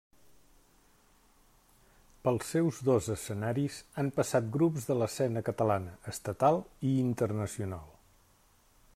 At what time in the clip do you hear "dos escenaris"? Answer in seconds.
2.87-3.77